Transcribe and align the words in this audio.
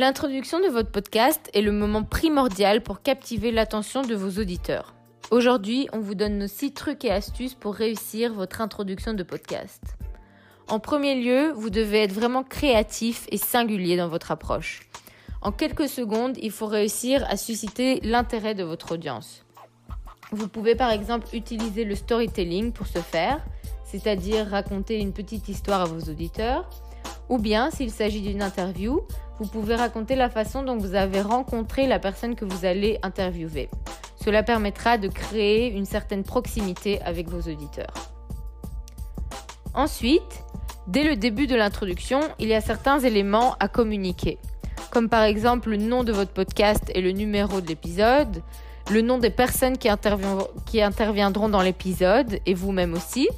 L'introduction 0.00 0.60
de 0.60 0.68
votre 0.68 0.90
podcast 0.90 1.50
est 1.52 1.60
le 1.60 1.72
moment 1.72 2.04
primordial 2.04 2.82
pour 2.82 3.02
captiver 3.02 3.50
l'attention 3.50 4.00
de 4.00 4.14
vos 4.14 4.40
auditeurs. 4.40 4.94
Aujourd'hui, 5.30 5.88
on 5.92 6.00
vous 6.00 6.14
donne 6.14 6.38
nos 6.38 6.46
6 6.46 6.72
trucs 6.72 7.04
et 7.04 7.10
astuces 7.10 7.52
pour 7.52 7.74
réussir 7.74 8.32
votre 8.32 8.62
introduction 8.62 9.12
de 9.12 9.22
podcast. 9.22 9.82
En 10.68 10.78
premier 10.78 11.16
lieu, 11.16 11.52
vous 11.52 11.68
devez 11.68 12.04
être 12.04 12.14
vraiment 12.14 12.42
créatif 12.42 13.26
et 13.30 13.36
singulier 13.36 13.98
dans 13.98 14.08
votre 14.08 14.30
approche. 14.30 14.88
En 15.42 15.52
quelques 15.52 15.90
secondes, 15.90 16.38
il 16.40 16.50
faut 16.50 16.66
réussir 16.66 17.22
à 17.28 17.36
susciter 17.36 18.00
l'intérêt 18.02 18.54
de 18.54 18.64
votre 18.64 18.92
audience. 18.92 19.44
Vous 20.32 20.48
pouvez 20.48 20.76
par 20.76 20.92
exemple 20.92 21.26
utiliser 21.34 21.84
le 21.84 21.94
storytelling 21.94 22.72
pour 22.72 22.86
ce 22.86 23.00
faire, 23.00 23.44
c'est-à-dire 23.84 24.46
raconter 24.46 24.98
une 24.98 25.12
petite 25.12 25.50
histoire 25.50 25.82
à 25.82 25.84
vos 25.84 26.10
auditeurs, 26.10 26.70
ou 27.28 27.36
bien 27.36 27.70
s'il 27.70 27.90
s'agit 27.90 28.22
d'une 28.22 28.42
interview, 28.42 29.02
vous 29.40 29.46
pouvez 29.46 29.74
raconter 29.74 30.16
la 30.16 30.28
façon 30.28 30.62
dont 30.62 30.76
vous 30.76 30.94
avez 30.94 31.22
rencontré 31.22 31.86
la 31.86 31.98
personne 31.98 32.34
que 32.34 32.44
vous 32.44 32.66
allez 32.66 32.98
interviewer. 33.02 33.70
Cela 34.22 34.42
permettra 34.42 34.98
de 34.98 35.08
créer 35.08 35.72
une 35.72 35.86
certaine 35.86 36.24
proximité 36.24 37.00
avec 37.00 37.28
vos 37.30 37.50
auditeurs. 37.50 37.94
Ensuite, 39.72 40.44
dès 40.88 41.04
le 41.04 41.16
début 41.16 41.46
de 41.46 41.56
l'introduction, 41.56 42.20
il 42.38 42.48
y 42.48 42.54
a 42.54 42.60
certains 42.60 42.98
éléments 43.00 43.56
à 43.60 43.68
communiquer, 43.68 44.38
comme 44.90 45.08
par 45.08 45.22
exemple 45.22 45.70
le 45.70 45.78
nom 45.78 46.04
de 46.04 46.12
votre 46.12 46.32
podcast 46.32 46.90
et 46.94 47.00
le 47.00 47.12
numéro 47.12 47.62
de 47.62 47.68
l'épisode, 47.68 48.42
le 48.90 49.00
nom 49.00 49.16
des 49.16 49.30
personnes 49.30 49.78
qui, 49.78 49.88
interviendront 49.88 51.48
dans 51.48 51.62
l'épisode 51.62 52.40
et 52.44 52.52
vous-même 52.52 52.92
aussi, 52.92 53.28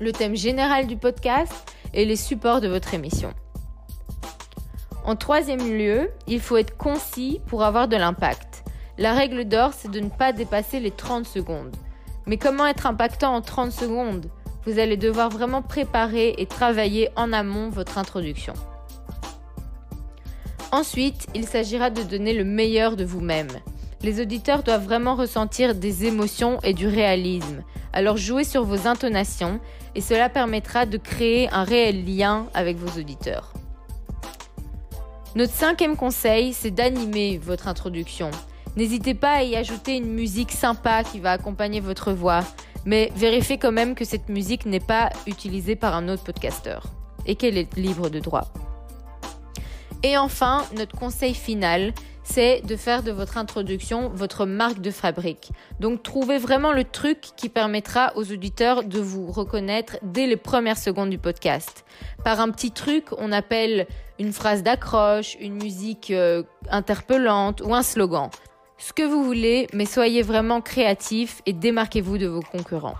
le 0.00 0.10
thème 0.10 0.34
général 0.34 0.88
du 0.88 0.96
podcast 0.96 1.52
et 1.94 2.04
les 2.04 2.16
supports 2.16 2.60
de 2.60 2.66
votre 2.66 2.94
émission. 2.94 3.32
En 5.04 5.16
troisième 5.16 5.76
lieu, 5.76 6.10
il 6.28 6.40
faut 6.40 6.56
être 6.56 6.76
concis 6.76 7.40
pour 7.46 7.64
avoir 7.64 7.88
de 7.88 7.96
l'impact. 7.96 8.62
La 8.98 9.14
règle 9.14 9.44
d'or, 9.44 9.72
c'est 9.72 9.90
de 9.90 9.98
ne 9.98 10.08
pas 10.08 10.32
dépasser 10.32 10.78
les 10.78 10.92
30 10.92 11.26
secondes. 11.26 11.74
Mais 12.26 12.36
comment 12.36 12.66
être 12.66 12.86
impactant 12.86 13.34
en 13.34 13.40
30 13.40 13.72
secondes? 13.72 14.26
Vous 14.64 14.78
allez 14.78 14.96
devoir 14.96 15.28
vraiment 15.28 15.60
préparer 15.60 16.36
et 16.38 16.46
travailler 16.46 17.08
en 17.16 17.32
amont 17.32 17.68
votre 17.68 17.98
introduction. 17.98 18.52
Ensuite, 20.70 21.26
il 21.34 21.48
s'agira 21.48 21.90
de 21.90 22.02
donner 22.02 22.32
le 22.32 22.44
meilleur 22.44 22.94
de 22.96 23.04
vous-même. 23.04 23.50
Les 24.02 24.20
auditeurs 24.20 24.62
doivent 24.62 24.84
vraiment 24.84 25.16
ressentir 25.16 25.74
des 25.74 26.06
émotions 26.06 26.60
et 26.62 26.74
du 26.74 26.86
réalisme. 26.86 27.64
Alors 27.92 28.16
jouez 28.16 28.44
sur 28.44 28.64
vos 28.64 28.86
intonations 28.86 29.58
et 29.96 30.00
cela 30.00 30.28
permettra 30.28 30.86
de 30.86 30.96
créer 30.96 31.48
un 31.50 31.64
réel 31.64 32.04
lien 32.04 32.46
avec 32.54 32.76
vos 32.76 33.00
auditeurs. 33.00 33.51
Notre 35.34 35.54
cinquième 35.54 35.96
conseil, 35.96 36.52
c'est 36.52 36.70
d'animer 36.70 37.38
votre 37.38 37.66
introduction. 37.66 38.30
N'hésitez 38.76 39.14
pas 39.14 39.32
à 39.36 39.42
y 39.42 39.56
ajouter 39.56 39.96
une 39.96 40.12
musique 40.12 40.52
sympa 40.52 41.04
qui 41.04 41.20
va 41.20 41.32
accompagner 41.32 41.80
votre 41.80 42.12
voix, 42.12 42.44
mais 42.84 43.10
vérifiez 43.16 43.56
quand 43.56 43.72
même 43.72 43.94
que 43.94 44.04
cette 44.04 44.28
musique 44.28 44.66
n'est 44.66 44.78
pas 44.78 45.08
utilisée 45.26 45.74
par 45.74 45.94
un 45.94 46.10
autre 46.10 46.22
podcasteur 46.22 46.84
et 47.24 47.34
qu'elle 47.34 47.56
est 47.56 47.74
libre 47.78 48.10
de 48.10 48.18
droit? 48.18 48.52
Et 50.02 50.18
enfin, 50.18 50.64
notre 50.76 50.98
conseil 50.98 51.32
final, 51.32 51.94
c'est 52.34 52.62
de 52.62 52.76
faire 52.76 53.02
de 53.02 53.10
votre 53.10 53.36
introduction 53.36 54.08
votre 54.08 54.46
marque 54.46 54.80
de 54.80 54.90
fabrique. 54.90 55.50
Donc 55.80 56.02
trouvez 56.02 56.38
vraiment 56.38 56.72
le 56.72 56.82
truc 56.82 57.20
qui 57.36 57.50
permettra 57.50 58.12
aux 58.16 58.32
auditeurs 58.32 58.84
de 58.84 59.00
vous 59.00 59.30
reconnaître 59.30 59.98
dès 60.02 60.26
les 60.26 60.38
premières 60.38 60.78
secondes 60.78 61.10
du 61.10 61.18
podcast. 61.18 61.84
Par 62.24 62.40
un 62.40 62.48
petit 62.48 62.70
truc, 62.70 63.08
on 63.18 63.32
appelle 63.32 63.86
une 64.18 64.32
phrase 64.32 64.62
d'accroche, 64.62 65.36
une 65.40 65.62
musique 65.62 66.10
euh, 66.10 66.42
interpellante 66.70 67.60
ou 67.60 67.74
un 67.74 67.82
slogan. 67.82 68.30
Ce 68.78 68.94
que 68.94 69.02
vous 69.02 69.22
voulez, 69.22 69.66
mais 69.74 69.84
soyez 69.84 70.22
vraiment 70.22 70.62
créatif 70.62 71.42
et 71.44 71.52
démarquez-vous 71.52 72.16
de 72.16 72.28
vos 72.28 72.40
concurrents. 72.40 72.96